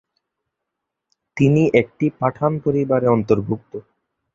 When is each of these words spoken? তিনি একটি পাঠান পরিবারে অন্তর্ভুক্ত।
তিনি 1.37 1.63
একটি 1.81 2.05
পাঠান 2.19 2.51
পরিবারে 2.59 3.07
অন্তর্ভুক্ত। 3.07 3.73